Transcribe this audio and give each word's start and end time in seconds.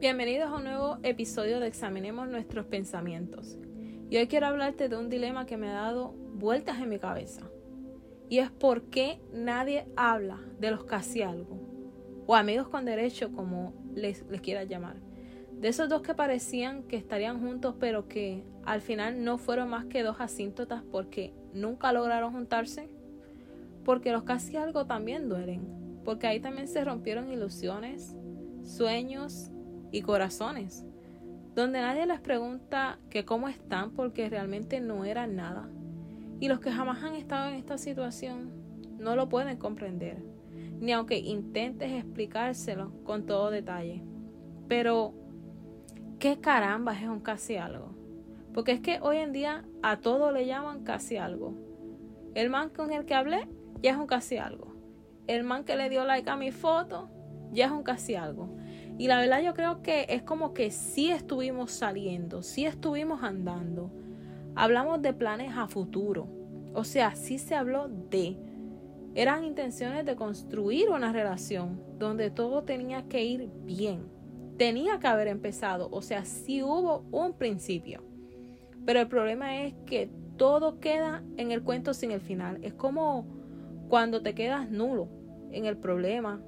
Bienvenidos 0.00 0.50
a 0.50 0.56
un 0.56 0.64
nuevo 0.64 0.98
episodio 1.02 1.60
de 1.60 1.68
Examinemos 1.68 2.28
nuestros 2.28 2.66
pensamientos. 2.66 3.56
Y 4.10 4.16
hoy 4.18 4.26
quiero 4.26 4.48
hablarte 4.48 4.88
de 4.88 4.98
un 4.98 5.08
dilema 5.08 5.46
que 5.46 5.56
me 5.56 5.68
ha 5.68 5.74
dado 5.74 6.12
vueltas 6.34 6.78
en 6.80 6.90
mi 6.90 6.98
cabeza. 6.98 7.42
Y 8.28 8.38
es 8.38 8.50
por 8.50 8.90
qué 8.90 9.20
nadie 9.32 9.86
habla 9.96 10.40
de 10.58 10.72
los 10.72 10.84
casi 10.84 11.22
algo. 11.22 11.58
O 12.26 12.34
amigos 12.34 12.68
con 12.68 12.84
derecho, 12.84 13.32
como 13.32 13.72
les, 13.94 14.26
les 14.28 14.40
quieras 14.42 14.68
llamar. 14.68 14.96
De 15.52 15.68
esos 15.68 15.88
dos 15.88 16.02
que 16.02 16.12
parecían 16.12 16.82
que 16.82 16.96
estarían 16.96 17.40
juntos, 17.40 17.76
pero 17.78 18.06
que 18.06 18.44
al 18.64 18.82
final 18.82 19.24
no 19.24 19.38
fueron 19.38 19.70
más 19.70 19.86
que 19.86 20.02
dos 20.02 20.16
asíntotas 20.18 20.82
porque 20.90 21.32
nunca 21.54 21.92
lograron 21.92 22.32
juntarse. 22.32 22.90
Porque 23.84 24.12
los 24.12 24.24
casi 24.24 24.56
algo 24.56 24.86
también 24.86 25.28
duelen. 25.28 26.02
Porque 26.04 26.26
ahí 26.26 26.40
también 26.40 26.68
se 26.68 26.84
rompieron 26.84 27.32
ilusiones, 27.32 28.14
sueños 28.64 29.52
y 29.94 30.02
corazones, 30.02 30.84
donde 31.54 31.80
nadie 31.80 32.04
les 32.04 32.18
pregunta 32.18 32.98
que 33.10 33.24
cómo 33.24 33.48
están 33.48 33.92
porque 33.92 34.28
realmente 34.28 34.80
no 34.80 35.04
eran 35.04 35.36
nada. 35.36 35.68
Y 36.40 36.48
los 36.48 36.58
que 36.58 36.72
jamás 36.72 37.04
han 37.04 37.14
estado 37.14 37.48
en 37.50 37.54
esta 37.54 37.78
situación 37.78 38.50
no 38.98 39.14
lo 39.14 39.28
pueden 39.28 39.56
comprender, 39.56 40.20
ni 40.80 40.90
aunque 40.90 41.18
intentes 41.18 41.92
explicárselo 41.92 42.90
con 43.04 43.24
todo 43.24 43.52
detalle. 43.52 44.02
Pero, 44.66 45.14
¿qué 46.18 46.40
caramba 46.40 46.98
es 46.98 47.06
un 47.06 47.20
casi 47.20 47.56
algo? 47.56 47.94
Porque 48.52 48.72
es 48.72 48.80
que 48.80 48.98
hoy 49.00 49.18
en 49.18 49.32
día 49.32 49.64
a 49.80 49.98
todo 49.98 50.32
le 50.32 50.44
llaman 50.44 50.82
casi 50.82 51.18
algo. 51.18 51.54
El 52.34 52.50
man 52.50 52.70
con 52.70 52.92
el 52.92 53.04
que 53.04 53.14
hablé 53.14 53.46
ya 53.80 53.92
es 53.92 53.96
un 53.96 54.08
casi 54.08 54.38
algo. 54.38 54.74
El 55.28 55.44
man 55.44 55.62
que 55.62 55.76
le 55.76 55.88
dio 55.88 56.04
like 56.04 56.28
a 56.28 56.34
mi 56.34 56.50
foto 56.50 57.08
ya 57.52 57.66
es 57.66 57.70
un 57.70 57.84
casi 57.84 58.16
algo. 58.16 58.56
Y 58.96 59.08
la 59.08 59.18
verdad 59.18 59.42
yo 59.42 59.54
creo 59.54 59.82
que 59.82 60.06
es 60.08 60.22
como 60.22 60.54
que 60.54 60.70
sí 60.70 61.10
estuvimos 61.10 61.72
saliendo, 61.72 62.42
sí 62.42 62.64
estuvimos 62.64 63.22
andando. 63.22 63.90
Hablamos 64.54 65.02
de 65.02 65.12
planes 65.12 65.52
a 65.56 65.66
futuro. 65.66 66.28
O 66.74 66.84
sea, 66.84 67.14
sí 67.16 67.38
se 67.38 67.54
habló 67.54 67.88
de... 67.88 68.36
Eran 69.16 69.44
intenciones 69.44 70.04
de 70.04 70.16
construir 70.16 70.90
una 70.90 71.12
relación 71.12 71.80
donde 71.98 72.30
todo 72.30 72.62
tenía 72.62 73.08
que 73.08 73.24
ir 73.24 73.48
bien. 73.64 74.08
Tenía 74.58 74.98
que 75.00 75.06
haber 75.06 75.28
empezado. 75.28 75.88
O 75.90 76.02
sea, 76.02 76.24
sí 76.24 76.62
hubo 76.62 77.04
un 77.10 77.32
principio. 77.32 78.02
Pero 78.84 79.00
el 79.00 79.08
problema 79.08 79.64
es 79.64 79.74
que 79.86 80.10
todo 80.36 80.78
queda 80.78 81.22
en 81.36 81.52
el 81.52 81.62
cuento 81.62 81.94
sin 81.94 82.10
el 82.10 82.20
final. 82.20 82.58
Es 82.62 82.74
como 82.74 83.26
cuando 83.88 84.22
te 84.22 84.34
quedas 84.34 84.70
nulo 84.70 85.08
en 85.52 85.66
el 85.66 85.76
problema, 85.76 86.40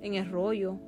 en 0.00 0.14
el 0.14 0.30
rollo, 0.30 0.78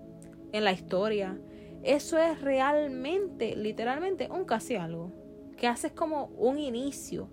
en 0.55 0.65
la 0.65 0.73
historia. 0.73 1.37
Eso 1.83 2.17
es 2.17 2.41
realmente, 2.41 3.57
literalmente, 3.57 4.29
un 4.31 4.45
casi 4.45 4.77
algo. 4.77 5.13
Que 5.57 5.67
haces 5.67 5.93
como 5.93 6.27
un 6.39 6.59
inicio. 6.59 7.29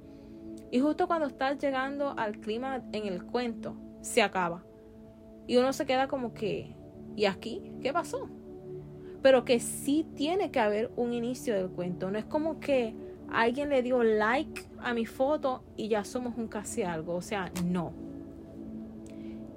Y 0.71 0.79
justo 0.79 1.07
cuando 1.07 1.27
estás 1.27 1.59
llegando 1.59 2.15
al 2.17 2.39
clima 2.39 2.83
en 2.91 3.05
el 3.05 3.23
cuento, 3.23 3.75
se 4.01 4.23
acaba. 4.23 4.65
Y 5.45 5.57
uno 5.57 5.71
se 5.71 5.85
queda 5.85 6.07
como 6.07 6.33
que, 6.33 6.75
¿y 7.15 7.25
aquí? 7.25 7.71
¿Qué 7.81 7.93
pasó? 7.93 8.27
Pero 9.21 9.45
que 9.45 9.59
sí 9.59 10.05
tiene 10.15 10.49
que 10.49 10.59
haber 10.59 10.91
un 10.95 11.13
inicio 11.13 11.53
del 11.53 11.69
cuento. 11.69 12.09
No 12.09 12.17
es 12.17 12.25
como 12.25 12.59
que 12.59 12.95
alguien 13.31 13.69
le 13.69 13.83
dio 13.83 14.01
like 14.01 14.65
a 14.79 14.95
mi 14.95 15.05
foto 15.05 15.63
y 15.77 15.89
ya 15.89 16.03
somos 16.03 16.37
un 16.37 16.47
casi 16.47 16.81
algo. 16.81 17.13
O 17.13 17.21
sea, 17.21 17.51
no. 17.65 17.93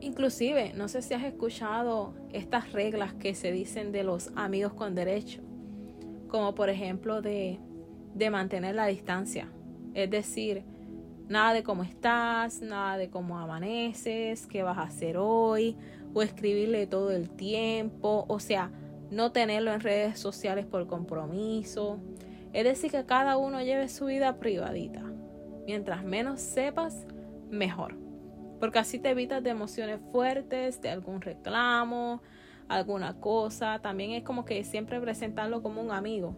Inclusive, 0.05 0.75
no 0.75 0.87
sé 0.89 1.01
si 1.01 1.15
has 1.15 1.25
escuchado 1.25 2.13
estas 2.31 2.73
reglas 2.73 3.15
que 3.15 3.35
se 3.35 3.53
dicen 3.53 3.91
de 3.91 4.05
los 4.05 4.31
amigos 4.37 4.75
con 4.75 4.95
derecho, 4.95 5.41
como 6.29 6.55
por 6.55 6.69
ejemplo 6.69 7.23
de, 7.23 7.59
de 8.15 8.29
mantener 8.29 8.75
la 8.75 8.85
distancia, 8.85 9.49
es 9.95 10.11
decir, 10.11 10.63
nada 11.27 11.55
de 11.55 11.63
cómo 11.63 11.85
estás, 11.85 12.61
nada 12.61 12.99
de 12.99 13.09
cómo 13.09 13.39
amaneces, 13.39 14.47
qué 14.47 14.63
vas 14.63 14.77
a 14.77 14.83
hacer 14.83 15.17
hoy, 15.17 15.75
o 16.13 16.21
escribirle 16.21 16.87
todo 16.87 17.11
el 17.11 17.31
tiempo, 17.31 18.27
o 18.29 18.41
sea, 18.41 18.71
no 19.11 19.33
tenerlo 19.33 19.73
en 19.73 19.81
redes 19.81 20.19
sociales 20.19 20.67
por 20.67 20.87
compromiso, 20.87 21.99
es 22.53 22.65
decir, 22.65 22.91
que 22.91 23.07
cada 23.07 23.39
uno 23.39 23.63
lleve 23.63 23.89
su 23.89 24.05
vida 24.05 24.39
privadita. 24.39 25.03
Mientras 25.67 26.05
menos 26.05 26.43
sepas, 26.43 27.07
mejor 27.49 28.04
porque 28.65 28.79
así 28.79 28.99
te 28.99 29.11
evitas 29.11 29.43
de 29.43 29.51
emociones 29.51 30.01
fuertes, 30.11 30.81
de 30.81 30.89
algún 30.89 31.21
reclamo, 31.21 32.23
alguna 32.67 33.21
cosa. 33.21 33.79
También 33.83 34.13
es 34.13 34.23
como 34.23 34.47
que 34.47 34.65
siempre 34.65 34.99
presentarlo 35.03 35.63
como 35.63 35.83
un 35.83 35.91
amigo, 35.91 36.35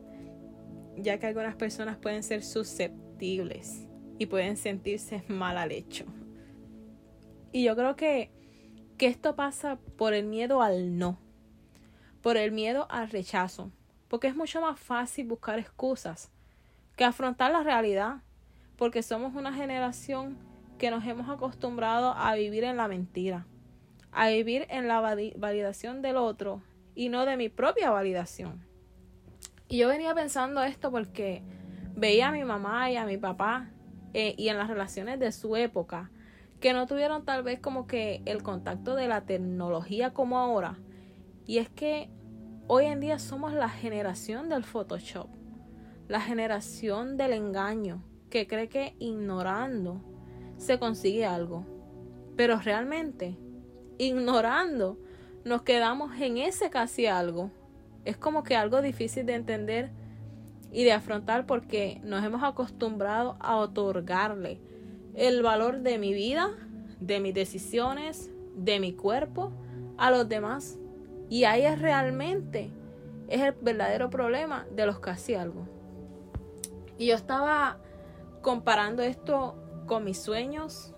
ya 0.97 1.21
que 1.21 1.29
algunas 1.29 1.55
personas 1.55 1.99
pueden 1.99 2.25
ser 2.25 2.43
susceptibles 2.43 3.87
y 4.19 4.27
pueden 4.27 4.57
sentirse 4.57 5.23
mal 5.29 5.57
al 5.57 5.71
hecho. 5.71 6.05
Y 7.53 7.63
yo 7.63 7.77
creo 7.77 7.95
que, 7.95 8.33
que 8.99 9.07
esto 9.07 9.37
pasa 9.37 9.79
por 9.97 10.13
el 10.13 10.27
miedo 10.27 10.63
al 10.63 10.99
no, 10.99 11.21
por 12.23 12.37
el 12.37 12.51
miedo 12.51 12.89
al 12.91 13.09
rechazo, 13.09 13.71
porque 14.09 14.27
es 14.27 14.35
mucho 14.35 14.61
más 14.61 14.81
fácil 14.81 15.29
buscar 15.29 15.61
excusas 15.61 16.33
que 16.97 17.05
afrontar 17.05 17.53
la 17.53 17.63
realidad, 17.63 18.17
porque 18.77 19.05
somos 19.05 19.37
una 19.37 19.53
generación 19.53 20.56
que 20.79 20.91
nos 20.91 21.05
hemos 21.07 21.29
acostumbrado 21.29 22.13
a 22.17 22.35
vivir 22.35 22.65
en 22.65 22.77
la 22.77 22.89
mentira, 22.89 23.47
a 24.13 24.29
vivir 24.29 24.67
en 24.71 24.89
la 24.89 25.01
validación 25.01 26.03
del 26.03 26.17
otro 26.17 26.63
y 26.95 27.09
no 27.09 27.25
de 27.27 27.37
mi 27.37 27.49
propia 27.49 27.91
validación. 27.91 28.65
Y 29.69 29.79
yo 29.79 29.89
venía 29.89 30.15
pensando 30.15 30.63
esto 30.63 30.91
porque 30.91 31.43
veía 31.95 32.29
a 32.29 32.33
mi 32.33 32.45
mamá 32.45 32.91
y 32.91 32.97
a 32.97 33.07
mi 33.07 33.17
papá 33.17 33.71
eh, 34.15 34.35
y 34.39 34.49
en 34.49 34.59
las 34.59 34.69
relaciones 34.69 35.19
de 35.19 35.33
su 35.33 35.57
época 35.57 36.11
que 36.61 36.73
no 36.73 36.87
tuvieron 36.87 37.25
tal 37.25 37.43
vez 37.43 37.61
como 37.61 37.87
que 37.87 38.23
el 38.25 38.43
contacto 38.43 38.95
de 38.95 39.09
la 39.09 39.23
tecnología 39.23 40.13
como 40.13 40.39
ahora. 40.39 40.79
Y 41.47 41.59
es 41.59 41.69
que 41.69 42.09
hoy 42.67 42.87
en 42.87 43.01
día 43.01 43.19
somos 43.19 43.53
la 43.53 43.69
generación 43.69 44.49
del 44.49 44.65
Photoshop, 44.65 45.29
la 46.09 46.21
generación 46.21 47.17
del 47.17 47.33
engaño, 47.33 48.03
que 48.31 48.47
cree 48.47 48.69
que 48.69 48.97
ignorando 48.99 50.01
se 50.59 50.79
consigue 50.79 51.25
algo. 51.25 51.65
Pero 52.37 52.59
realmente, 52.59 53.37
ignorando, 53.99 54.99
nos 55.45 55.63
quedamos 55.63 56.21
en 56.21 56.39
ese 56.39 56.71
casi 56.71 57.07
algo. 57.07 57.51
Es 58.05 58.17
como 58.17 58.43
que 58.43 58.57
algo 58.57 58.83
difícil 58.83 59.27
de 59.27 59.35
entender 59.35 59.91
y 60.73 60.85
de 60.85 60.93
afrontar 60.93 61.47
porque 61.47 62.01
nos 62.05 62.25
hemos 62.25 62.43
acostumbrado 62.43 63.37
a 63.41 63.57
otorgarle 63.57 64.61
el 65.15 65.43
valor 65.43 65.81
de 65.81 65.99
mi 65.99 66.13
vida, 66.13 66.51
de 67.01 67.21
mis 67.21 67.33
decisiones, 67.33 68.31
de 68.57 68.81
mi 68.81 68.93
cuerpo 68.93 69.53
a 69.97 70.11
los 70.11 70.29
demás. 70.29 70.79
Y 71.31 71.45
ahí 71.45 71.63
es 71.63 71.81
realmente, 71.81 72.71
es 73.29 73.41
el 73.41 73.53
verdadero 73.53 74.11
problema 74.11 74.67
de 74.75 74.87
los 74.87 74.99
casi 74.99 75.35
algo. 75.35 75.67
Y 76.99 77.07
yo 77.07 77.15
estaba 77.15 77.79
comparando 78.43 79.03
esto 79.03 79.57
con 79.87 80.05
mis 80.05 80.19
sueños, 80.19 80.95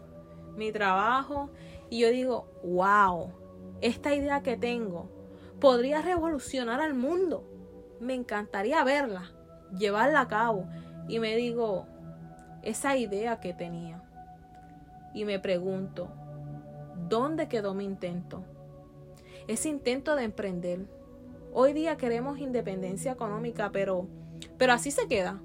mi 0.56 0.72
trabajo, 0.72 1.50
y 1.90 2.00
yo 2.00 2.10
digo, 2.10 2.48
wow, 2.64 3.32
esta 3.80 4.14
idea 4.14 4.42
que 4.42 4.56
tengo 4.56 5.08
podría 5.60 6.02
revolucionar 6.02 6.80
al 6.80 6.94
mundo. 6.94 7.44
Me 8.00 8.14
encantaría 8.14 8.82
verla, 8.84 9.32
llevarla 9.76 10.20
a 10.20 10.28
cabo. 10.28 10.66
Y 11.08 11.18
me 11.20 11.36
digo, 11.36 11.86
esa 12.62 12.96
idea 12.96 13.40
que 13.40 13.54
tenía. 13.54 14.02
Y 15.14 15.24
me 15.24 15.38
pregunto, 15.38 16.08
¿dónde 17.08 17.48
quedó 17.48 17.74
mi 17.74 17.84
intento? 17.84 18.44
Ese 19.46 19.68
intento 19.68 20.16
de 20.16 20.24
emprender. 20.24 20.86
Hoy 21.52 21.72
día 21.72 21.96
queremos 21.96 22.38
independencia 22.38 23.12
económica, 23.12 23.70
pero, 23.72 24.06
pero 24.58 24.74
así 24.74 24.90
se 24.90 25.08
queda. 25.08 25.40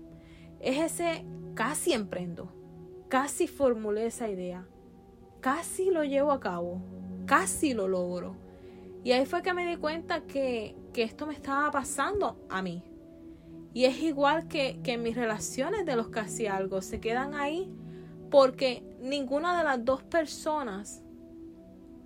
Es 0.60 0.78
ese 0.80 1.26
casi 1.56 1.94
emprendo 1.94 2.52
casi 3.14 3.46
formulé 3.46 4.08
esa 4.08 4.28
idea, 4.28 4.66
casi 5.40 5.92
lo 5.92 6.04
llevo 6.04 6.32
a 6.32 6.40
cabo, 6.40 6.82
casi 7.28 7.76
lo 7.76 7.88
logro. 7.88 8.36
Y 9.04 9.12
ahí 9.12 9.28
fue 9.28 9.44
que 9.44 9.54
me 9.54 9.68
di 9.68 9.76
cuenta 9.76 10.22
que, 10.22 10.76
esto 10.96 11.28
me 11.28 11.36
estaba 11.36 11.70
pasando 11.70 12.44
a 12.50 12.64
mí. 12.64 12.82
Y 13.72 13.86
es 13.86 14.02
igual 14.02 14.48
que, 14.48 14.80
que 14.82 14.98
mis 14.98 15.16
relaciones 15.16 15.86
de 15.86 15.96
los 15.96 16.08
casi 16.08 16.48
algo, 16.48 16.82
se 16.82 17.00
quedan 17.00 17.36
ahí 17.36 17.72
porque 18.32 18.84
ninguna 19.00 19.60
de 19.60 19.64
las 19.64 19.86
dos 19.86 20.02
personas 20.02 21.04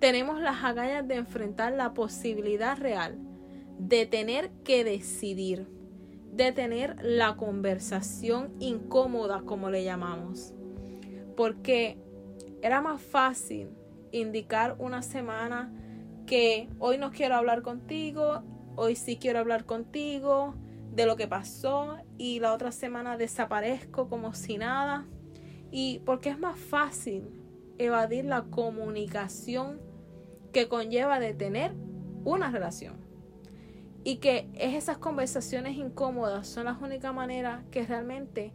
tenemos 0.00 0.42
las 0.42 0.62
agallas 0.62 1.08
de 1.08 1.14
enfrentar 1.14 1.72
la 1.72 1.94
posibilidad 1.94 2.76
real 2.76 3.18
de 3.78 4.04
tener 4.04 4.50
que 4.62 4.84
decidir, 4.84 5.68
de 6.34 6.52
tener 6.52 6.98
la 7.00 7.34
conversación 7.36 8.52
incómoda, 8.58 9.40
como 9.46 9.70
le 9.70 9.84
llamamos 9.84 10.52
porque 11.38 11.96
era 12.62 12.82
más 12.82 13.00
fácil 13.00 13.70
indicar 14.10 14.74
una 14.80 15.02
semana 15.02 15.72
que 16.26 16.68
hoy 16.80 16.98
no 16.98 17.12
quiero 17.12 17.36
hablar 17.36 17.62
contigo 17.62 18.42
hoy 18.78 18.94
sí 18.94 19.16
quiero 19.16 19.40
hablar 19.40 19.64
contigo 19.64 20.54
de 20.92 21.04
lo 21.04 21.16
que 21.16 21.26
pasó 21.26 21.96
y 22.16 22.38
la 22.38 22.52
otra 22.52 22.70
semana 22.70 23.16
desaparezco 23.16 24.08
como 24.08 24.34
si 24.34 24.56
nada. 24.56 25.04
Y 25.72 25.98
porque 26.06 26.30
es 26.30 26.38
más 26.38 26.58
fácil 26.58 27.28
evadir 27.76 28.24
la 28.24 28.42
comunicación 28.44 29.80
que 30.52 30.68
conlleva 30.68 31.18
de 31.18 31.34
tener 31.34 31.74
una 32.24 32.52
relación. 32.52 32.96
Y 34.04 34.16
que 34.16 34.48
es 34.54 34.74
esas 34.74 34.98
conversaciones 34.98 35.76
incómodas 35.76 36.46
son 36.46 36.66
las 36.66 36.80
únicas 36.80 37.12
maneras 37.12 37.64
que 37.72 37.84
realmente 37.84 38.54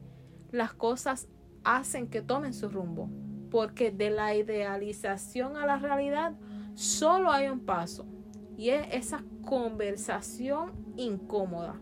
las 0.52 0.74
cosas 0.74 1.28
hacen 1.64 2.08
que 2.08 2.22
tomen 2.22 2.54
su 2.54 2.70
rumbo. 2.70 3.10
Porque 3.50 3.92
de 3.92 4.10
la 4.10 4.36
idealización 4.36 5.58
a 5.58 5.66
la 5.66 5.78
realidad 5.78 6.34
solo 6.76 7.32
hay 7.32 7.48
un 7.48 7.60
paso. 7.60 8.06
Y 8.58 8.70
es 8.70 8.88
esa 8.92 9.24
conversación 9.44 10.72
incómoda. 10.98 11.80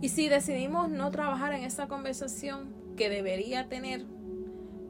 Y 0.00 0.08
si 0.08 0.28
decidimos 0.28 0.90
no 0.90 1.10
trabajar 1.10 1.52
en 1.52 1.62
esa 1.62 1.86
conversación 1.86 2.74
que 2.96 3.08
debería 3.08 3.68
tener, 3.68 4.04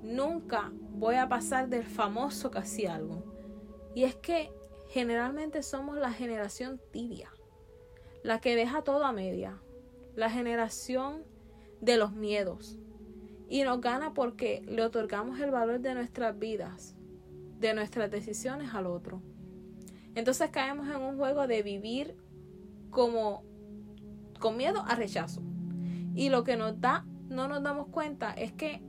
nunca 0.02 0.72
voy 0.94 1.16
a 1.16 1.28
pasar 1.28 1.68
del 1.68 1.84
famoso 1.84 2.50
casi 2.50 2.86
algo. 2.86 3.22
Y 3.94 4.04
es 4.04 4.14
que 4.14 4.50
generalmente 4.88 5.62
somos 5.62 5.98
la 5.98 6.12
generación 6.12 6.80
tibia, 6.92 7.30
la 8.22 8.40
que 8.40 8.56
deja 8.56 8.82
todo 8.82 9.04
a 9.04 9.12
media, 9.12 9.60
la 10.14 10.30
generación 10.30 11.24
de 11.80 11.96
los 11.96 12.12
miedos. 12.12 12.78
Y 13.52 13.64
nos 13.64 13.82
gana 13.82 14.14
porque 14.14 14.64
le 14.66 14.82
otorgamos 14.82 15.38
el 15.38 15.50
valor 15.50 15.80
de 15.80 15.92
nuestras 15.92 16.38
vidas, 16.38 16.96
de 17.60 17.74
nuestras 17.74 18.10
decisiones 18.10 18.72
al 18.72 18.86
otro. 18.86 19.20
Entonces 20.14 20.48
caemos 20.48 20.88
en 20.88 21.02
un 21.02 21.18
juego 21.18 21.46
de 21.46 21.62
vivir 21.62 22.16
como 22.88 23.44
con 24.40 24.56
miedo 24.56 24.82
a 24.88 24.94
rechazo. 24.94 25.42
Y 26.14 26.30
lo 26.30 26.44
que 26.44 26.56
nos 26.56 26.80
da, 26.80 27.04
no 27.28 27.46
nos 27.46 27.62
damos 27.62 27.88
cuenta 27.88 28.32
es 28.32 28.54
que 28.54 28.80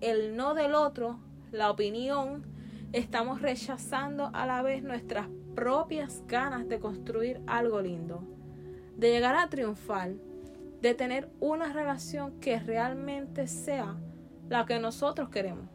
el 0.00 0.36
no 0.36 0.54
del 0.54 0.76
otro, 0.76 1.18
la 1.50 1.68
opinión, 1.68 2.46
estamos 2.92 3.42
rechazando 3.42 4.30
a 4.32 4.46
la 4.46 4.62
vez 4.62 4.84
nuestras 4.84 5.26
propias 5.56 6.22
ganas 6.28 6.68
de 6.68 6.78
construir 6.78 7.40
algo 7.48 7.80
lindo, 7.80 8.22
de 8.96 9.10
llegar 9.10 9.34
a 9.34 9.48
triunfar, 9.48 10.12
de 10.80 10.94
tener 10.94 11.32
una 11.40 11.72
relación 11.72 12.38
que 12.38 12.60
realmente 12.60 13.48
sea 13.48 13.96
la 14.48 14.66
que 14.66 14.78
nosotros 14.78 15.28
queremos. 15.28 15.68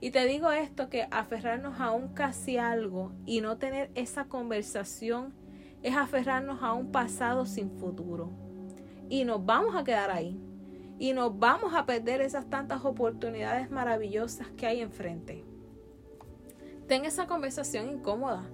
Y 0.00 0.12
te 0.12 0.26
digo 0.26 0.52
esto, 0.52 0.88
que 0.88 1.08
aferrarnos 1.10 1.80
a 1.80 1.90
un 1.90 2.08
casi 2.08 2.56
algo 2.56 3.12
y 3.26 3.40
no 3.40 3.58
tener 3.58 3.90
esa 3.94 4.26
conversación 4.26 5.34
es 5.82 5.96
aferrarnos 5.96 6.62
a 6.62 6.72
un 6.72 6.92
pasado 6.92 7.46
sin 7.46 7.70
futuro. 7.78 8.30
Y 9.08 9.24
nos 9.24 9.44
vamos 9.44 9.74
a 9.74 9.84
quedar 9.84 10.10
ahí. 10.10 10.40
Y 11.00 11.12
nos 11.12 11.38
vamos 11.38 11.74
a 11.74 11.86
perder 11.86 12.20
esas 12.20 12.50
tantas 12.50 12.84
oportunidades 12.84 13.70
maravillosas 13.70 14.48
que 14.56 14.66
hay 14.66 14.80
enfrente. 14.80 15.44
Ten 16.88 17.04
esa 17.04 17.26
conversación 17.26 17.88
incómoda. 17.88 18.44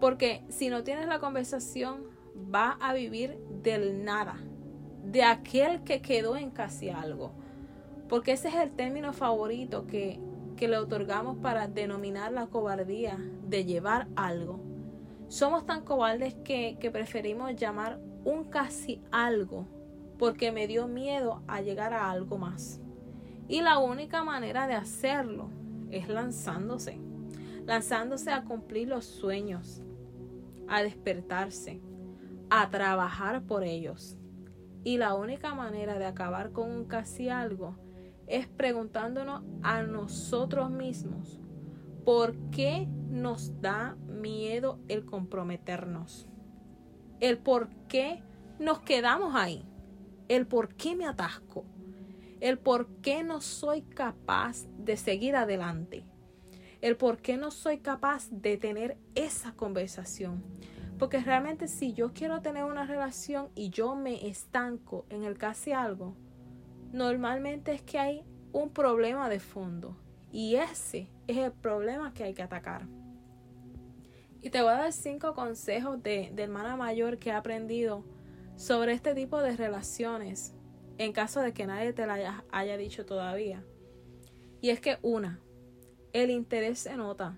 Porque 0.00 0.44
si 0.48 0.68
no 0.68 0.82
tienes 0.82 1.06
la 1.06 1.20
conversación, 1.20 2.04
va 2.52 2.78
a 2.80 2.94
vivir 2.94 3.38
del 3.62 4.04
nada. 4.04 4.36
De 5.04 5.22
aquel 5.22 5.84
que 5.84 6.00
quedó 6.00 6.36
en 6.36 6.50
casi 6.50 6.88
algo. 6.88 7.32
Porque 8.12 8.32
ese 8.32 8.48
es 8.48 8.56
el 8.56 8.72
término 8.72 9.14
favorito 9.14 9.86
que 9.86 10.20
que 10.62 10.68
le 10.68 10.78
otorgamos 10.78 11.38
para 11.38 11.66
denominar 11.66 12.30
la 12.30 12.46
cobardía 12.46 13.18
de 13.48 13.64
llevar 13.64 14.06
algo. 14.14 14.60
Somos 15.26 15.66
tan 15.66 15.82
cobardes 15.82 16.34
que, 16.44 16.76
que 16.80 16.90
preferimos 16.90 17.56
llamar 17.56 17.98
un 18.24 18.44
casi 18.44 19.02
algo 19.10 19.66
porque 20.20 20.52
me 20.52 20.68
dio 20.68 20.86
miedo 20.86 21.42
a 21.48 21.62
llegar 21.62 21.92
a 21.92 22.12
algo 22.12 22.38
más. 22.38 22.80
Y 23.48 23.60
la 23.60 23.78
única 23.78 24.22
manera 24.22 24.68
de 24.68 24.74
hacerlo 24.74 25.50
es 25.90 26.08
lanzándose, 26.08 27.00
lanzándose 27.66 28.30
a 28.30 28.44
cumplir 28.44 28.86
los 28.86 29.04
sueños, 29.04 29.82
a 30.68 30.82
despertarse, 30.84 31.80
a 32.50 32.70
trabajar 32.70 33.42
por 33.42 33.64
ellos. 33.64 34.16
Y 34.84 34.98
la 34.98 35.14
única 35.14 35.54
manera 35.54 35.98
de 35.98 36.06
acabar 36.06 36.52
con 36.52 36.70
un 36.70 36.84
casi 36.84 37.28
algo 37.28 37.81
es 38.32 38.48
preguntándonos 38.48 39.42
a 39.62 39.82
nosotros 39.82 40.70
mismos 40.70 41.38
por 42.02 42.34
qué 42.50 42.88
nos 43.10 43.60
da 43.60 43.94
miedo 44.08 44.80
el 44.88 45.04
comprometernos, 45.04 46.26
el 47.20 47.36
por 47.36 47.68
qué 47.88 48.22
nos 48.58 48.80
quedamos 48.80 49.34
ahí, 49.34 49.62
el 50.28 50.46
por 50.46 50.74
qué 50.74 50.96
me 50.96 51.04
atasco, 51.04 51.66
el 52.40 52.58
por 52.58 52.88
qué 53.02 53.22
no 53.22 53.42
soy 53.42 53.82
capaz 53.82 54.66
de 54.78 54.96
seguir 54.96 55.36
adelante, 55.36 56.06
el 56.80 56.96
por 56.96 57.18
qué 57.18 57.36
no 57.36 57.50
soy 57.50 57.80
capaz 57.80 58.30
de 58.30 58.56
tener 58.56 58.96
esa 59.14 59.52
conversación. 59.52 60.42
Porque 60.98 61.20
realmente 61.20 61.68
si 61.68 61.92
yo 61.92 62.14
quiero 62.14 62.40
tener 62.40 62.64
una 62.64 62.86
relación 62.86 63.50
y 63.54 63.68
yo 63.68 63.94
me 63.94 64.26
estanco 64.26 65.04
en 65.10 65.24
el 65.24 65.36
casi 65.36 65.72
algo, 65.72 66.16
normalmente 66.92 67.72
es 67.72 67.82
que 67.82 67.98
hay 67.98 68.24
un 68.52 68.70
problema 68.70 69.28
de 69.28 69.40
fondo. 69.40 69.96
Y 70.30 70.56
ese 70.56 71.08
es 71.26 71.36
el 71.36 71.52
problema 71.52 72.14
que 72.14 72.24
hay 72.24 72.34
que 72.34 72.42
atacar. 72.42 72.86
Y 74.40 74.50
te 74.50 74.60
voy 74.60 74.72
a 74.72 74.78
dar 74.78 74.92
cinco 74.92 75.34
consejos 75.34 76.02
de, 76.02 76.32
hermana 76.36 76.76
mayor 76.76 77.18
que 77.18 77.30
he 77.30 77.32
aprendido 77.32 78.04
sobre 78.56 78.92
este 78.92 79.14
tipo 79.14 79.40
de 79.40 79.56
relaciones 79.56 80.54
en 80.98 81.12
caso 81.12 81.40
de 81.40 81.52
que 81.52 81.66
nadie 81.66 81.92
te 81.92 82.06
la 82.06 82.14
haya, 82.14 82.44
haya 82.50 82.76
dicho 82.76 83.06
todavía. 83.06 83.64
Y 84.60 84.70
es 84.70 84.80
que 84.80 84.98
una, 85.02 85.40
el 86.12 86.30
interés 86.30 86.80
se 86.80 86.96
nota, 86.96 87.36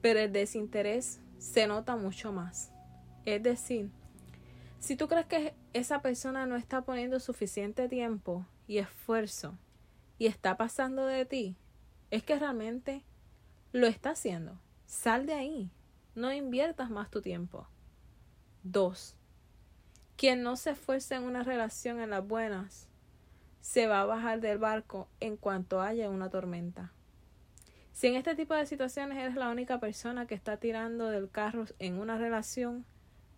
pero 0.00 0.20
el 0.20 0.32
desinterés 0.32 1.20
se 1.38 1.66
nota 1.66 1.96
mucho 1.96 2.32
más. 2.32 2.72
Es 3.24 3.42
decir, 3.42 3.90
si 4.78 4.96
tú 4.96 5.08
crees 5.08 5.26
que 5.26 5.54
esa 5.72 6.00
persona 6.00 6.46
no 6.46 6.56
está 6.56 6.82
poniendo 6.82 7.18
suficiente 7.18 7.88
tiempo 7.88 8.46
y 8.66 8.78
esfuerzo 8.78 9.58
y 10.18 10.26
está 10.26 10.56
pasando 10.56 11.06
de 11.06 11.24
ti, 11.24 11.56
es 12.10 12.22
que 12.22 12.38
realmente 12.38 13.04
lo 13.72 13.86
está 13.86 14.10
haciendo. 14.10 14.58
Sal 14.86 15.26
de 15.26 15.34
ahí. 15.34 15.70
No 16.14 16.32
inviertas 16.32 16.90
más 16.90 17.10
tu 17.10 17.20
tiempo. 17.20 17.66
Dos. 18.62 19.16
Quien 20.16 20.42
no 20.42 20.56
se 20.56 20.70
esfuerza 20.70 21.16
en 21.16 21.24
una 21.24 21.42
relación 21.42 22.00
en 22.00 22.10
las 22.10 22.26
buenas, 22.26 22.88
se 23.60 23.88
va 23.88 24.02
a 24.02 24.06
bajar 24.06 24.40
del 24.40 24.58
barco 24.58 25.08
en 25.18 25.36
cuanto 25.36 25.80
haya 25.80 26.08
una 26.08 26.30
tormenta. 26.30 26.92
Si 27.92 28.06
en 28.06 28.14
este 28.14 28.34
tipo 28.34 28.54
de 28.54 28.66
situaciones 28.66 29.18
eres 29.18 29.34
la 29.34 29.50
única 29.50 29.80
persona 29.80 30.26
que 30.26 30.34
está 30.34 30.58
tirando 30.58 31.08
del 31.08 31.30
carro 31.30 31.64
en 31.78 31.98
una 31.98 32.18
relación, 32.18 32.84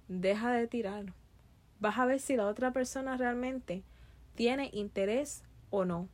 deja 0.09 0.53
de 0.53 0.67
tirarlo. 0.67 1.15
Vas 1.79 1.99
a 1.99 2.07
ver 2.07 2.21
si 2.21 2.37
la 2.37 2.47
otra 2.47 2.73
persona 2.73 3.17
realmente 3.17 3.85
tiene 4.37 4.71
interés 4.73 5.43
o 5.71 5.85
no. 5.85 6.09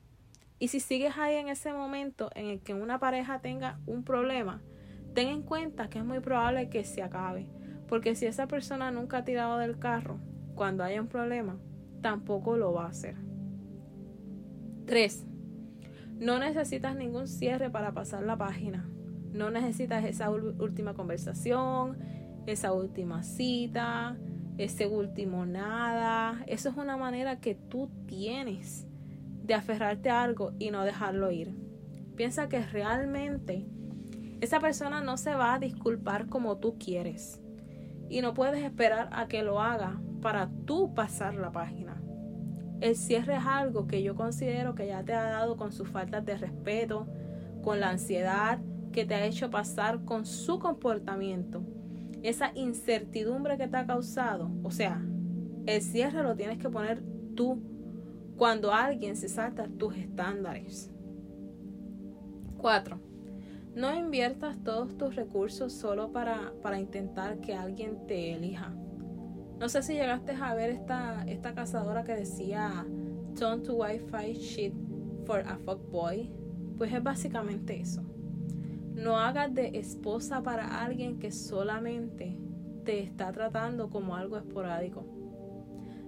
Y 0.58 0.68
si 0.68 0.80
sigues 0.80 1.18
ahí 1.18 1.34
en 1.34 1.48
ese 1.48 1.72
momento 1.72 2.30
en 2.34 2.46
el 2.46 2.60
que 2.60 2.72
una 2.72 2.98
pareja 2.98 3.40
tenga 3.40 3.80
un 3.84 4.04
problema, 4.04 4.62
ten 5.12 5.28
en 5.28 5.42
cuenta 5.42 5.90
que 5.90 5.98
es 5.98 6.04
muy 6.04 6.20
probable 6.20 6.70
que 6.70 6.84
se 6.84 7.02
acabe. 7.02 7.48
Porque 7.88 8.14
si 8.14 8.26
esa 8.26 8.46
persona 8.46 8.90
nunca 8.90 9.18
ha 9.18 9.24
tirado 9.24 9.58
del 9.58 9.78
carro, 9.78 10.18
cuando 10.54 10.84
haya 10.84 11.00
un 11.00 11.08
problema, 11.08 11.58
tampoco 12.00 12.56
lo 12.56 12.72
va 12.72 12.86
a 12.86 12.88
hacer. 12.88 13.16
3. 14.86 15.26
No 16.18 16.38
necesitas 16.38 16.94
ningún 16.94 17.26
cierre 17.26 17.68
para 17.68 17.92
pasar 17.92 18.22
la 18.22 18.38
página. 18.38 18.88
No 19.32 19.50
necesitas 19.50 20.04
esa 20.04 20.30
última 20.30 20.94
conversación, 20.94 21.98
esa 22.46 22.72
última 22.72 23.22
cita, 23.24 24.16
ese 24.59 24.87
último 24.87 25.47
nada. 25.47 26.42
Eso 26.47 26.68
es 26.68 26.76
una 26.76 26.97
manera 26.97 27.40
que 27.40 27.54
tú 27.54 27.90
tienes 28.06 28.87
de 29.44 29.54
aferrarte 29.54 30.11
a 30.11 30.23
algo 30.23 30.52
y 30.59 30.71
no 30.71 30.85
dejarlo 30.85 31.30
ir. 31.30 31.54
Piensa 32.16 32.49
que 32.49 32.64
realmente 32.64 33.66
esa 34.40 34.61
persona 34.61 35.00
no 35.02 35.16
se 35.16 35.35
va 35.35 35.54
a 35.54 35.59
disculpar 35.59 36.28
como 36.28 36.59
tú 36.59 36.76
quieres 36.78 37.40
y 38.09 38.21
no 38.21 38.35
puedes 38.35 38.64
esperar 38.64 39.09
a 39.12 39.26
que 39.28 39.42
lo 39.42 39.61
haga 39.61 40.00
para 40.21 40.50
tú 40.66 40.94
pasar 40.94 41.35
la 41.35 41.50
página. 41.52 42.00
El 42.80 42.97
cierre 42.97 43.37
es 43.37 43.47
algo 43.47 43.87
que 43.87 44.02
yo 44.02 44.16
considero 44.16 44.75
que 44.75 44.88
ya 44.88 45.04
te 45.04 45.14
ha 45.14 45.23
dado 45.23 45.56
con 45.56 45.73
sus 45.73 45.88
faltas 45.88 46.25
de 46.25 46.37
respeto, 46.37 47.06
con 47.62 47.80
la 47.80 47.90
ansiedad 47.90 48.59
que 48.92 49.06
te 49.06 49.14
ha 49.14 49.25
hecho 49.25 49.50
pasar 49.50 50.04
con 50.04 50.26
su 50.26 50.59
comportamiento, 50.59 51.62
esa 52.22 52.52
incertidumbre 52.54 53.58
que 53.58 53.68
te 53.68 53.76
ha 53.76 53.86
causado. 53.86 54.50
O 54.62 54.70
sea, 54.70 55.02
el 55.66 55.82
cierre 55.82 56.22
lo 56.22 56.34
tienes 56.34 56.58
que 56.58 56.68
poner 56.68 57.02
tú 57.34 57.62
cuando 58.36 58.72
alguien 58.72 59.16
se 59.16 59.28
salta 59.28 59.68
tus 59.68 59.96
estándares. 59.96 60.90
4. 62.58 63.00
No 63.74 63.94
inviertas 63.94 64.62
todos 64.62 64.96
tus 64.96 65.16
recursos 65.16 65.72
solo 65.72 66.12
para, 66.12 66.52
para 66.62 66.78
intentar 66.78 67.40
que 67.40 67.54
alguien 67.54 68.06
te 68.06 68.34
elija. 68.34 68.74
No 69.58 69.68
sé 69.68 69.82
si 69.82 69.94
llegaste 69.94 70.32
a 70.32 70.54
ver 70.54 70.70
esta, 70.70 71.24
esta 71.26 71.54
cazadora 71.54 72.04
que 72.04 72.14
decía 72.14 72.86
Turn 73.38 73.62
to 73.62 73.74
Wi-Fi 73.74 74.34
shit 74.34 74.74
for 75.24 75.40
a 75.40 75.56
fuck 75.58 75.90
boy. 75.90 76.30
Pues 76.76 76.92
es 76.92 77.02
básicamente 77.02 77.80
eso. 77.80 78.02
No 78.94 79.18
hagas 79.18 79.54
de 79.54 79.78
esposa 79.78 80.42
para 80.42 80.82
alguien 80.82 81.18
que 81.18 81.32
solamente 81.32 82.38
te 82.84 83.00
está 83.00 83.32
tratando 83.32 83.90
como 83.90 84.16
algo 84.16 84.37
esporádico. 84.37 85.04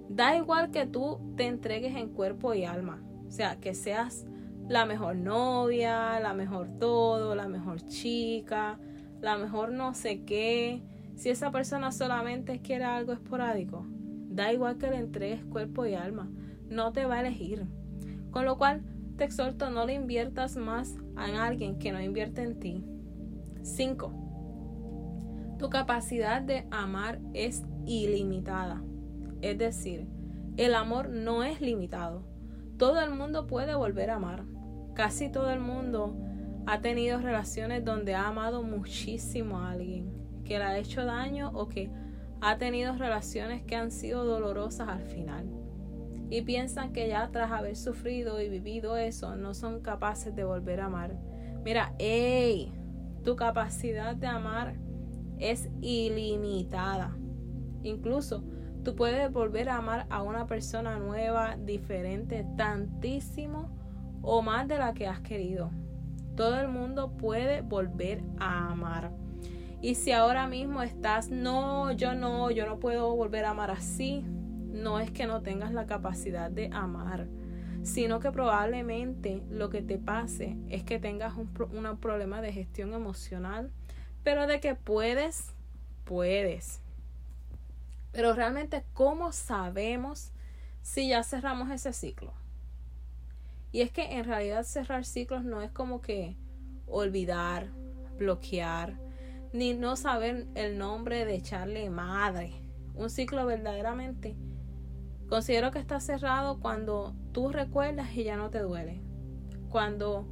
Da 0.09 0.37
igual 0.37 0.71
que 0.71 0.87
tú 0.87 1.19
te 1.37 1.47
entregues 1.47 1.97
en 1.97 2.11
cuerpo 2.11 2.55
y 2.55 2.65
alma. 2.65 3.03
O 3.27 3.31
sea, 3.31 3.57
que 3.57 3.75
seas 3.75 4.27
la 4.69 4.87
mejor 4.87 5.17
novia, 5.17 6.21
la 6.21 6.35
mejor 6.35 6.71
todo, 6.79 7.35
la 7.35 7.49
mejor 7.49 7.81
chica, 7.83 8.79
la 9.21 9.37
mejor 9.37 9.73
no 9.73 9.95
sé 9.95 10.25
qué. 10.25 10.83
Si 11.17 11.31
esa 11.31 11.51
persona 11.51 11.93
solamente 11.93 12.61
quiere 12.61 12.85
algo 12.85 13.13
esporádico, 13.13 13.87
da 14.29 14.53
igual 14.53 14.79
que 14.79 14.91
le 14.91 14.97
entregues 14.97 15.45
cuerpo 15.45 15.87
y 15.87 15.95
alma, 15.95 16.31
no 16.69 16.93
te 16.93 17.07
va 17.07 17.17
a 17.17 17.21
elegir. 17.21 17.67
Con 18.31 18.45
lo 18.45 18.59
cual, 18.59 18.83
te 19.17 19.25
exhorto 19.25 19.71
no 19.71 19.87
le 19.87 19.95
inviertas 19.95 20.57
más 20.57 20.97
en 21.13 21.37
alguien 21.37 21.79
que 21.79 21.93
no 21.93 22.01
invierte 22.01 22.43
en 22.43 22.59
ti. 22.59 22.85
5. 23.63 25.57
Tu 25.59 25.71
capacidad 25.71 26.43
de 26.43 26.67
amar 26.71 27.21
es 27.33 27.63
ilimitada. 27.87 28.83
Es 29.41 29.57
decir, 29.59 30.09
el 30.57 30.75
amor 30.75 31.11
no 31.11 31.45
es 31.45 31.61
limitado. 31.61 32.25
Todo 32.77 33.01
el 33.01 33.11
mundo 33.11 33.47
puede 33.47 33.75
volver 33.75 34.11
a 34.11 34.17
amar. 34.17 34.45
Casi 34.95 35.31
todo 35.31 35.51
el 35.51 35.61
mundo 35.61 36.17
ha 36.67 36.81
tenido 36.81 37.19
relaciones 37.19 37.85
donde 37.85 38.15
ha 38.15 38.29
amado 38.29 38.63
muchísimo 38.63 39.59
a 39.59 39.71
alguien, 39.73 40.13
que 40.45 40.59
le 40.59 40.65
ha 40.65 40.79
hecho 40.79 41.05
daño 41.05 41.51
o 41.55 41.69
que 41.69 41.91
ha 42.41 42.59
tenido 42.59 42.97
relaciones 42.97 43.63
que 43.63 43.77
han 43.77 43.91
sido 43.91 44.25
dolorosas 44.25 44.89
al 44.89 45.03
final. 45.03 45.64
Y 46.31 46.43
piensan 46.43 46.93
que 46.93 47.09
ya 47.09 47.29
tras 47.31 47.53
haber 47.53 47.77
sufrido 47.77 48.41
y 48.41 48.49
vivido 48.49 48.97
eso 48.97 49.37
no 49.37 49.55
son 49.55 49.81
capaces 49.81 50.35
de 50.35 50.45
volver 50.45 50.81
a 50.81 50.87
amar. 50.87 51.17
Mira, 51.65 51.95
¡ey! 51.99 52.73
Tu 53.25 53.37
capacidad 53.37 54.17
de 54.17 54.27
amar 54.27 54.75
es 55.39 55.69
ilimitada. 55.81 57.17
Incluso 57.83 58.43
tú 58.83 58.95
puedes 58.95 59.31
volver 59.33 59.69
a 59.69 59.77
amar 59.77 60.07
a 60.11 60.23
una 60.23 60.47
persona 60.47 60.99
nueva, 60.99 61.57
diferente, 61.57 62.47
tantísimo 62.57 63.71
o 64.23 64.43
más 64.43 64.69
de 64.69 64.79
la 64.79 64.95
que 64.95 65.07
has 65.07 65.21
querido. 65.21 65.71
Todo 66.37 66.61
el 66.61 66.69
mundo 66.69 67.13
puede 67.17 67.61
volver 67.63 68.23
a 68.39 68.71
amar. 68.71 69.13
Y 69.81 69.97
si 69.97 70.13
ahora 70.13 70.49
mismo 70.49 70.83
estás, 70.83 71.31
no, 71.31 71.93
yo 71.93 72.15
no, 72.15 72.51
yo 72.51 72.67
no 72.67 72.79
puedo 72.79 73.15
volver 73.15 73.45
a 73.45 73.51
amar 73.51 73.71
así, 73.71 74.25
no 74.75 74.99
es 74.99 75.11
que 75.11 75.27
no 75.27 75.41
tengas 75.41 75.73
la 75.73 75.87
capacidad 75.87 76.51
de 76.51 76.69
amar, 76.73 77.29
sino 77.85 78.19
que 78.19 78.33
probablemente 78.33 79.43
lo 79.49 79.71
que 79.71 79.83
te 79.83 79.99
pase 79.99 80.57
es 80.69 80.83
que 80.83 80.99
tengas 80.99 81.35
un, 81.37 81.49
problema 82.01 82.43
de 82.43 82.53
gestión 82.53 82.93
emocional, 82.93 83.71
pero 84.25 84.47
de 84.47 84.61
que 84.61 84.75
puedes, 84.75 85.55
puedes. 86.05 86.81
Pero 88.11 88.35
realmente, 88.35 88.85
¿cómo 88.95 89.33
sabemos 89.33 90.33
si 90.83 91.09
ya 91.09 91.23
cerramos 91.23 91.71
ese 91.71 91.93
ciclo? 91.93 92.33
Y 93.71 93.81
es 93.81 93.93
que 93.93 94.17
en 94.19 94.25
realidad 94.25 94.65
cerrar 94.65 95.05
ciclos 95.05 95.45
no 95.45 95.63
es 95.63 95.71
como 95.71 96.01
que 96.01 96.37
olvidar, 96.87 97.69
bloquear, 98.19 98.99
ni 99.53 99.73
no 99.73 99.95
saber 99.95 100.49
el 100.55 100.79
nombre 100.79 101.25
de 101.25 101.37
echarle 101.37 101.89
madre. 101.91 102.53
Un 102.95 103.11
ciclo 103.11 103.47
verdaderamente 103.47 104.37
considero 105.35 105.73
que 105.73 105.81
está 105.81 105.99
cerrado 105.99 106.61
cuando 106.61 107.13
tú 107.33 107.49
recuerdas 107.49 108.15
y 108.15 108.23
ya 108.23 108.37
no 108.37 108.51
te 108.51 108.61
duele. 108.61 109.01
Cuando 109.69 110.29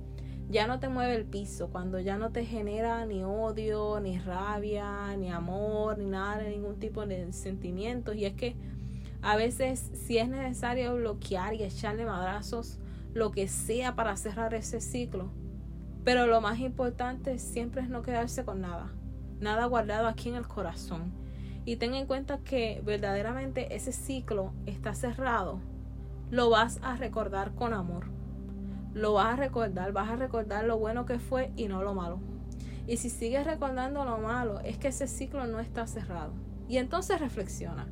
ya 0.48 0.68
no 0.68 0.78
te 0.78 0.88
mueve 0.88 1.16
el 1.16 1.24
piso, 1.24 1.70
cuando 1.70 1.98
ya 1.98 2.18
no 2.18 2.30
te 2.30 2.44
genera 2.44 3.04
ni 3.04 3.24
odio, 3.24 3.98
ni 3.98 4.20
rabia, 4.20 5.16
ni 5.16 5.28
amor, 5.28 5.98
ni 5.98 6.06
nada, 6.06 6.44
ningún 6.44 6.78
tipo 6.78 7.04
de 7.04 7.32
sentimientos. 7.32 8.14
Y 8.14 8.26
es 8.26 8.34
que 8.34 8.54
a 9.22 9.34
veces 9.34 9.90
si 9.92 10.18
es 10.18 10.28
necesario 10.28 10.94
bloquear 10.94 11.54
y 11.54 11.64
echarle 11.64 12.04
madrazos, 12.04 12.78
lo 13.12 13.32
que 13.32 13.48
sea 13.48 13.96
para 13.96 14.16
cerrar 14.16 14.54
ese 14.54 14.80
ciclo. 14.80 15.32
Pero 16.04 16.28
lo 16.28 16.40
más 16.40 16.60
importante 16.60 17.40
siempre 17.40 17.82
es 17.82 17.88
no 17.88 18.02
quedarse 18.02 18.44
con 18.44 18.60
nada, 18.60 18.92
nada 19.40 19.66
guardado 19.66 20.06
aquí 20.06 20.28
en 20.28 20.36
el 20.36 20.46
corazón. 20.46 21.21
Y 21.64 21.76
ten 21.76 21.94
en 21.94 22.06
cuenta 22.06 22.38
que 22.38 22.82
verdaderamente 22.84 23.74
ese 23.74 23.92
ciclo 23.92 24.52
está 24.66 24.94
cerrado. 24.94 25.60
Lo 26.30 26.50
vas 26.50 26.80
a 26.82 26.96
recordar 26.96 27.54
con 27.54 27.72
amor. 27.72 28.06
Lo 28.94 29.14
vas 29.14 29.34
a 29.34 29.36
recordar, 29.36 29.92
vas 29.92 30.10
a 30.10 30.16
recordar 30.16 30.64
lo 30.64 30.78
bueno 30.78 31.06
que 31.06 31.18
fue 31.18 31.52
y 31.56 31.68
no 31.68 31.82
lo 31.82 31.94
malo. 31.94 32.20
Y 32.86 32.96
si 32.96 33.10
sigues 33.10 33.44
recordando 33.46 34.04
lo 34.04 34.18
malo, 34.18 34.60
es 34.60 34.76
que 34.76 34.88
ese 34.88 35.06
ciclo 35.06 35.46
no 35.46 35.60
está 35.60 35.86
cerrado. 35.86 36.32
Y 36.68 36.78
entonces 36.78 37.20
reflexiona. 37.20 37.86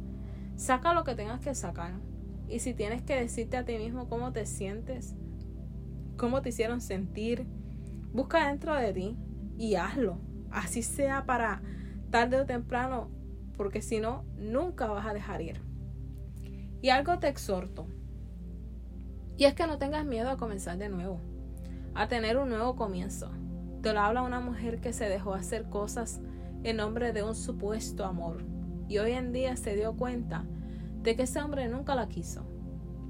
Saca 0.57 0.93
lo 0.93 1.05
que 1.05 1.15
tengas 1.15 1.41
que 1.41 1.55
sacar. 1.55 1.93
Y 2.49 2.59
si 2.59 2.75
tienes 2.75 3.03
que 3.03 3.15
decirte 3.15 3.57
a 3.57 3.65
ti 3.65 3.79
mismo 3.79 4.09
cómo 4.09 4.33
te 4.33 4.47
sientes, 4.47 5.15
cómo 6.17 6.43
te 6.43 6.49
hicieron 6.49 6.81
sentir, 6.81 7.47
busca 8.12 8.49
dentro 8.49 8.75
de 8.75 8.93
ti 8.93 9.17
y 9.57 9.77
hazlo. 9.77 10.19
Así 10.50 10.83
sea 10.83 11.25
para 11.25 11.62
tarde 12.11 12.41
o 12.41 12.47
temprano, 12.47 13.09
porque 13.61 13.83
si 13.83 14.00
no, 14.00 14.25
nunca 14.38 14.87
vas 14.87 15.07
a 15.07 15.12
dejar 15.12 15.43
ir. 15.43 15.61
Y 16.81 16.88
algo 16.88 17.19
te 17.19 17.29
exhorto. 17.29 17.87
Y 19.37 19.45
es 19.45 19.52
que 19.52 19.67
no 19.67 19.76
tengas 19.76 20.07
miedo 20.07 20.31
a 20.31 20.38
comenzar 20.38 20.79
de 20.79 20.88
nuevo, 20.88 21.21
a 21.95 22.09
tener 22.09 22.38
un 22.38 22.49
nuevo 22.49 22.75
comienzo. 22.75 23.31
Te 23.83 23.93
lo 23.93 24.00
habla 24.00 24.23
una 24.23 24.40
mujer 24.40 24.81
que 24.81 24.95
se 24.95 25.11
dejó 25.11 25.35
hacer 25.35 25.69
cosas 25.69 26.23
en 26.62 26.79
nombre 26.79 27.12
de 27.12 27.23
un 27.23 27.35
supuesto 27.35 28.07
amor. 28.07 28.43
Y 28.88 28.97
hoy 28.97 29.12
en 29.12 29.31
día 29.31 29.55
se 29.59 29.76
dio 29.76 29.95
cuenta 29.95 30.47
de 31.02 31.14
que 31.14 31.25
ese 31.25 31.43
hombre 31.43 31.69
nunca 31.69 31.95
la 31.95 32.09
quiso. 32.09 32.47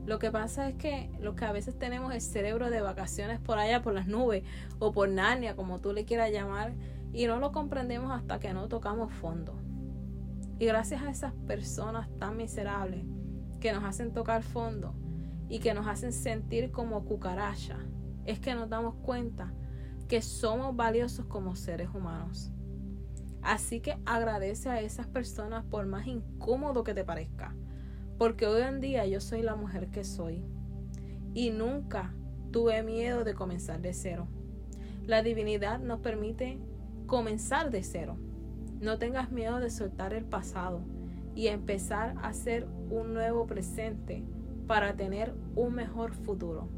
Lo 0.04 0.19
que 0.19 0.33
pasa 0.33 0.69
es 0.69 0.75
que 0.75 1.12
lo 1.21 1.37
que 1.37 1.45
a 1.45 1.52
veces 1.52 1.78
tenemos 1.78 2.12
el 2.12 2.21
cerebro 2.21 2.71
de 2.71 2.80
vacaciones 2.80 3.38
por 3.38 3.61
allá, 3.61 3.83
por 3.83 3.95
las 3.95 4.09
nubes 4.09 4.42
o 4.80 4.90
por 4.90 5.09
Narnia, 5.09 5.54
como 5.54 5.78
tú 5.78 5.92
le 5.92 6.04
quieras 6.04 6.33
llamar, 6.33 6.73
y 7.12 7.28
no 7.28 7.38
lo 7.38 7.52
comprendemos 7.52 8.11
hasta 8.11 8.40
que 8.40 8.52
no 8.52 8.66
tocamos 8.66 9.12
fondo. 9.12 9.60
Y 10.61 10.67
gracias 10.67 11.02
a 11.02 11.11
esas 11.11 11.33
personas 11.49 12.09
tan 12.19 12.37
miserables 12.37 13.05
que 13.59 13.73
nos 13.73 13.83
hacen 13.83 14.12
tocar 14.12 14.45
fondo 14.45 14.95
y 15.49 15.59
que 15.59 15.75
nos 15.75 15.88
hacen 15.88 16.12
sentir 16.12 16.71
como 16.71 17.05
cucaracha, 17.05 17.79
es 18.26 18.38
que 18.38 18.55
nos 18.55 18.69
damos 18.71 18.95
cuenta 19.02 19.52
que 20.07 20.23
somos 20.23 20.76
valiosos 20.76 21.26
como 21.26 21.57
seres 21.57 21.88
humanos. 21.93 22.52
Así 23.43 23.81
que 23.81 23.99
agradece 24.07 24.69
a 24.69 24.81
esas 24.81 25.09
personas 25.09 25.64
por 25.64 25.87
más 25.87 26.07
incómodo 26.07 26.85
que 26.85 26.95
te 26.95 27.05
parezca 27.05 27.57
porque 28.21 28.47
hoy 28.47 28.61
en 28.61 28.83
día 28.83 29.07
yo 29.07 29.19
soy 29.19 29.40
la 29.40 29.57
mujer 29.57 29.88
que 29.88 30.05
soy. 30.05 30.45
Y 31.33 31.49
nunca 31.49 32.14
tuve 32.52 32.83
miedo 32.83 33.25
de 33.25 33.33
comenzar 33.33 33.81
de 33.81 33.95
cero. 33.95 34.29
La 35.07 35.23
divinidad 35.23 35.79
nos 35.79 36.00
permite 36.00 36.59
comenzar 37.07 37.71
de 37.71 37.83
cero. 37.83 38.19
No 38.80 38.99
tengas 38.99 39.30
miedo 39.30 39.60
de 39.60 39.70
soltar 39.70 40.14
el 40.14 40.25
pasado 40.25 40.80
y 41.34 41.49
empezar 41.49 42.16
a 42.18 42.28
hacer 42.28 42.66
un 42.90 43.14
nuevo 43.14 43.46
presente 43.46 44.25
para 44.66 44.94
tener 44.96 45.34
un 45.54 45.75
mejor 45.75 46.14
futuro. 46.14 46.68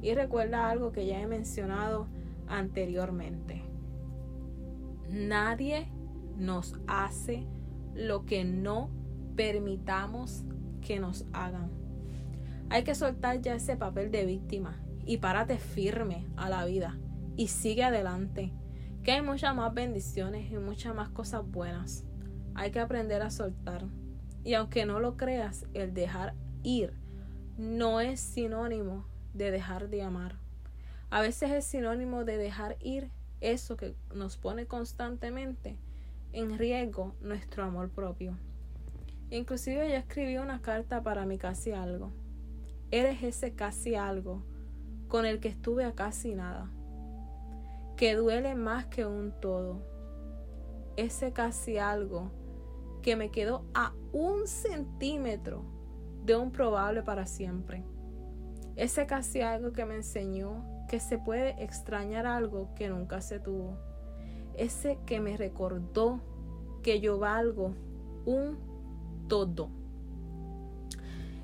Y 0.00 0.14
recuerda 0.14 0.70
algo 0.70 0.92
que 0.92 1.06
ya 1.06 1.20
he 1.20 1.26
mencionado 1.26 2.06
anteriormente. 2.46 3.62
Nadie 5.10 5.88
nos 6.36 6.76
hace 6.86 7.46
lo 7.94 8.24
que 8.24 8.44
no 8.44 8.90
permitamos 9.36 10.44
que 10.80 11.00
nos 11.00 11.26
hagan. 11.32 11.70
Hay 12.70 12.84
que 12.84 12.94
soltar 12.94 13.40
ya 13.40 13.54
ese 13.54 13.76
papel 13.76 14.10
de 14.10 14.24
víctima 14.24 14.80
y 15.04 15.18
párate 15.18 15.58
firme 15.58 16.26
a 16.36 16.48
la 16.48 16.64
vida 16.64 16.98
y 17.36 17.48
sigue 17.48 17.84
adelante, 17.84 18.52
que 19.02 19.12
hay 19.12 19.22
muchas 19.22 19.54
más 19.54 19.72
bendiciones 19.74 20.50
y 20.50 20.58
muchas 20.58 20.94
más 20.94 21.08
cosas 21.08 21.48
buenas. 21.50 22.04
Hay 22.54 22.70
que 22.70 22.80
aprender 22.80 23.22
a 23.22 23.30
soltar. 23.30 23.84
Y 24.44 24.54
aunque 24.54 24.86
no 24.86 25.00
lo 25.00 25.16
creas, 25.16 25.66
el 25.74 25.94
dejar 25.94 26.34
ir 26.62 26.92
no 27.56 28.00
es 28.00 28.20
sinónimo 28.20 29.04
de 29.34 29.50
dejar 29.50 29.88
de 29.88 30.02
amar. 30.02 30.36
A 31.10 31.20
veces 31.20 31.50
es 31.50 31.64
sinónimo 31.64 32.24
de 32.24 32.36
dejar 32.36 32.76
ir 32.80 33.10
eso 33.40 33.76
que 33.76 33.94
nos 34.14 34.36
pone 34.36 34.66
constantemente 34.66 35.76
en 36.32 36.58
riesgo 36.58 37.14
nuestro 37.20 37.64
amor 37.64 37.90
propio. 37.90 38.36
Inclusive 39.30 39.90
yo 39.90 39.96
escribí 39.96 40.38
una 40.38 40.60
carta 40.60 41.02
para 41.02 41.26
mi 41.26 41.38
casi 41.38 41.72
algo. 41.72 42.12
Eres 42.90 43.22
ese 43.22 43.54
casi 43.54 43.94
algo 43.94 44.42
con 45.08 45.26
el 45.26 45.40
que 45.40 45.48
estuve 45.48 45.84
a 45.84 45.92
casi 45.92 46.34
nada, 46.34 46.70
que 47.98 48.14
duele 48.14 48.54
más 48.54 48.86
que 48.86 49.04
un 49.04 49.32
todo. 49.40 49.82
Ese 50.96 51.32
casi 51.32 51.78
algo 51.78 52.30
que 53.02 53.16
me 53.16 53.32
quedó 53.32 53.64
a 53.74 53.92
un 54.12 54.46
centímetro 54.46 55.64
de 56.24 56.36
un 56.36 56.52
probable 56.52 57.02
para 57.02 57.26
siempre. 57.26 57.84
Ese 58.76 59.08
casi 59.08 59.40
algo 59.40 59.72
que 59.72 59.84
me 59.84 59.96
enseñó 59.96 60.64
que 60.88 61.00
se 61.00 61.18
puede 61.18 61.60
extrañar 61.60 62.24
algo 62.24 62.72
que 62.76 62.88
nunca 62.88 63.20
se 63.20 63.40
tuvo. 63.40 63.76
Ese 64.54 65.00
que 65.04 65.18
me 65.18 65.36
recordó 65.36 66.20
que 66.84 67.00
yo 67.00 67.18
valgo 67.18 67.74
un 68.24 68.58
todo. 69.28 69.70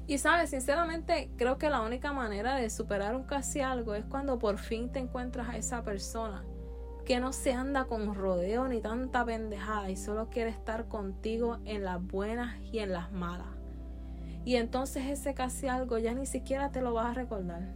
Y 0.07 0.19
sabes, 0.19 0.51
sinceramente 0.51 1.31
creo 1.37 1.57
que 1.57 1.71
la 1.71 1.81
única 1.81 2.13
manera 2.13 2.57
de 2.57 2.69
superar 2.69 3.17
un 3.17 3.25
casi 3.25 3.61
algo 3.61 3.95
es 3.95 4.05
cuando 4.05 4.39
por 4.39 4.59
fin 4.59 4.93
te 4.93 4.99
encuentras 4.99 5.49
a 5.49 5.57
esa 5.57 5.83
persona 5.83 6.45
que 7.07 7.21
no 7.21 7.33
se 7.33 7.53
anda 7.53 7.85
con 7.85 8.15
rodeo 8.15 8.69
ni 8.69 8.81
tanta 8.81 9.25
pendejada 9.25 9.91
y 9.91 9.97
solo 9.97 10.31
quiere 10.31 10.51
estar 10.51 10.89
contigo 10.89 11.59
en 11.65 11.85
las 11.85 12.03
buenas 12.03 12.59
y 12.73 12.79
en 12.79 12.93
las 12.93 13.13
malas. 13.13 13.49
Y 14.45 14.57
entonces 14.57 15.07
ese 15.07 15.35
casi 15.35 15.69
algo 15.69 15.99
ya 15.99 16.13
ni 16.15 16.27
siquiera 16.27 16.71
te 16.71 16.83
lo 16.83 16.93
vas 16.93 17.07
a 17.07 17.15
recordar. 17.15 17.75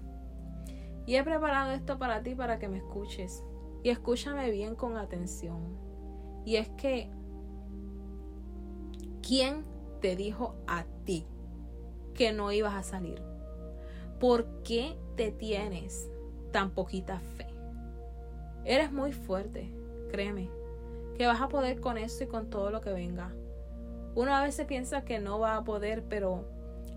Y 1.06 1.16
he 1.16 1.25
preparado 1.25 1.73
esto 1.73 1.99
para 1.99 2.23
ti 2.23 2.35
para 2.35 2.58
que 2.58 2.68
me 2.68 2.78
escuches. 2.78 3.42
Y 3.82 3.88
escúchame 3.88 4.50
bien 4.50 4.75
con 4.75 4.99
atención. 4.99 5.78
Y 6.44 6.56
es 6.56 6.68
que, 6.70 7.11
¿quién 9.23 9.62
te 10.00 10.16
dijo 10.16 10.56
a 10.66 10.85
ti 11.04 11.26
que 12.18 12.32
no 12.32 12.50
ibas 12.50 12.75
a 12.75 12.82
salir? 12.82 13.22
¿Por 14.18 14.44
qué 14.64 14.98
te 15.14 15.30
tienes 15.30 16.10
tan 16.50 16.72
poquita 16.72 17.20
fe? 17.20 17.46
Eres 18.64 18.90
muy 18.90 19.12
fuerte, 19.12 19.70
créeme, 20.10 20.50
que 21.16 21.28
vas 21.28 21.40
a 21.40 21.48
poder 21.48 21.80
con 21.80 21.96
eso 21.96 22.25
y 22.25 22.26
con 22.26 22.50
todo 22.50 22.72
lo 22.72 22.80
que 22.80 22.92
venga. 22.92 23.32
Uno 24.16 24.34
a 24.34 24.42
veces 24.42 24.66
piensa 24.66 25.04
que 25.04 25.20
no 25.20 25.38
va 25.38 25.54
a 25.54 25.62
poder, 25.62 26.02
pero 26.08 26.44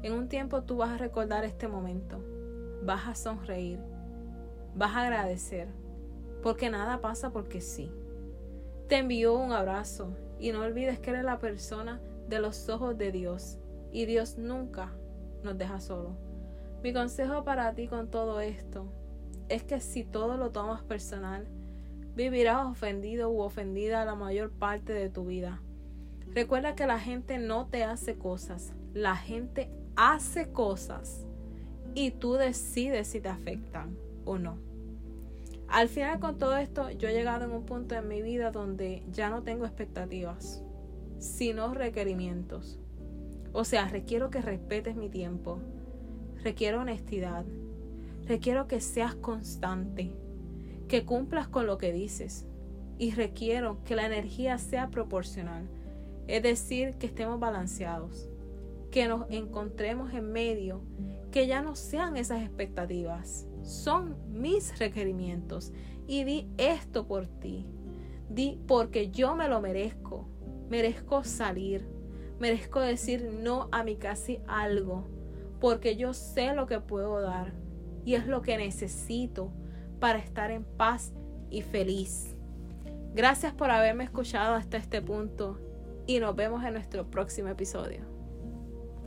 en 0.01 0.13
un 0.13 0.27
tiempo 0.27 0.63
tú 0.63 0.77
vas 0.77 0.89
a 0.89 0.97
recordar 0.97 1.45
este 1.45 1.67
momento. 1.67 2.19
Vas 2.81 3.07
a 3.07 3.13
sonreír. 3.13 3.77
Vas 4.73 4.95
a 4.95 5.03
agradecer. 5.03 5.67
Porque 6.41 6.71
nada 6.71 6.99
pasa 6.99 7.29
porque 7.29 7.61
sí. 7.61 7.91
Te 8.87 8.97
envío 8.97 9.37
un 9.37 9.51
abrazo 9.51 10.17
y 10.39 10.51
no 10.51 10.61
olvides 10.61 10.99
que 10.99 11.11
eres 11.11 11.25
la 11.25 11.37
persona 11.37 12.01
de 12.27 12.39
los 12.39 12.69
ojos 12.69 12.97
de 12.97 13.11
Dios. 13.11 13.59
Y 13.91 14.05
Dios 14.05 14.39
nunca 14.39 14.95
nos 15.43 15.57
deja 15.57 15.79
solo. 15.79 16.15
Mi 16.83 16.93
consejo 16.93 17.43
para 17.43 17.73
ti 17.73 17.87
con 17.87 18.09
todo 18.09 18.41
esto 18.41 18.85
es 19.49 19.63
que 19.63 19.79
si 19.79 20.03
todo 20.03 20.37
lo 20.37 20.51
tomas 20.51 20.81
personal, 20.83 21.47
vivirás 22.15 22.65
ofendido 22.65 23.29
u 23.29 23.41
ofendida 23.41 24.05
la 24.05 24.15
mayor 24.15 24.51
parte 24.51 24.93
de 24.93 25.09
tu 25.09 25.25
vida. 25.25 25.61
Recuerda 26.33 26.75
que 26.75 26.87
la 26.87 26.99
gente 26.99 27.37
no 27.37 27.67
te 27.67 27.83
hace 27.83 28.17
cosas, 28.17 28.73
la 28.93 29.15
gente 29.15 29.69
hace 29.95 30.51
cosas 30.51 31.25
y 31.93 32.11
tú 32.11 32.33
decides 32.33 33.07
si 33.07 33.21
te 33.21 33.29
afectan 33.29 33.97
o 34.25 34.37
no. 34.37 34.57
Al 35.67 35.87
final 35.87 36.19
con 36.19 36.37
todo 36.37 36.57
esto 36.57 36.89
yo 36.91 37.07
he 37.07 37.13
llegado 37.13 37.45
en 37.45 37.51
un 37.51 37.65
punto 37.65 37.95
en 37.95 38.07
mi 38.07 38.21
vida 38.21 38.51
donde 38.51 39.03
ya 39.11 39.29
no 39.29 39.43
tengo 39.43 39.65
expectativas, 39.65 40.63
sino 41.19 41.73
requerimientos. 41.73 42.80
O 43.53 43.65
sea, 43.65 43.87
requiero 43.87 44.29
que 44.29 44.41
respetes 44.41 44.95
mi 44.95 45.09
tiempo. 45.09 45.59
Requiero 46.43 46.81
honestidad. 46.81 47.45
Requiero 48.25 48.67
que 48.67 48.79
seas 48.79 49.15
constante. 49.15 50.11
Que 50.87 51.05
cumplas 51.05 51.47
con 51.47 51.67
lo 51.67 51.77
que 51.77 51.91
dices. 51.91 52.45
Y 52.97 53.11
requiero 53.11 53.83
que 53.83 53.95
la 53.95 54.05
energía 54.05 54.57
sea 54.57 54.89
proporcional. 54.89 55.67
Es 56.27 56.43
decir, 56.43 56.95
que 56.95 57.07
estemos 57.07 57.39
balanceados. 57.39 58.29
Que 58.89 59.07
nos 59.07 59.29
encontremos 59.29 60.13
en 60.13 60.31
medio. 60.31 60.81
Que 61.31 61.47
ya 61.47 61.61
no 61.61 61.75
sean 61.75 62.15
esas 62.15 62.41
expectativas. 62.41 63.47
Son 63.63 64.15
mis 64.31 64.79
requerimientos. 64.79 65.73
Y 66.07 66.23
di 66.23 66.47
esto 66.57 67.05
por 67.05 67.27
ti. 67.27 67.65
Di 68.29 68.59
porque 68.65 69.11
yo 69.11 69.35
me 69.35 69.49
lo 69.49 69.59
merezco. 69.59 70.25
Merezco 70.69 71.25
salir 71.25 72.00
merezco 72.41 72.79
decir 72.79 73.23
no 73.23 73.69
a 73.71 73.83
mi 73.83 73.97
casi 73.97 74.41
algo, 74.47 75.07
porque 75.59 75.95
yo 75.95 76.15
sé 76.15 76.55
lo 76.55 76.65
que 76.65 76.79
puedo 76.79 77.21
dar 77.21 77.53
y 78.03 78.15
es 78.15 78.25
lo 78.25 78.41
que 78.41 78.57
necesito 78.57 79.51
para 79.99 80.17
estar 80.17 80.49
en 80.49 80.63
paz 80.63 81.13
y 81.51 81.61
feliz. 81.61 82.35
Gracias 83.13 83.53
por 83.53 83.69
haberme 83.69 84.05
escuchado 84.05 84.55
hasta 84.55 84.77
este 84.77 85.03
punto 85.03 85.59
y 86.07 86.19
nos 86.19 86.35
vemos 86.35 86.65
en 86.65 86.73
nuestro 86.73 87.11
próximo 87.11 87.49
episodio. 87.49 88.10